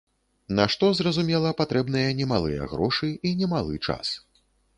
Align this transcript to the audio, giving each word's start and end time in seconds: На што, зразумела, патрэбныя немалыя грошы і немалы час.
На 0.59 0.63
што, 0.75 0.87
зразумела, 0.99 1.51
патрэбныя 1.59 2.15
немалыя 2.23 2.67
грошы 2.73 3.11
і 3.27 3.37
немалы 3.45 3.75
час. 3.87 4.17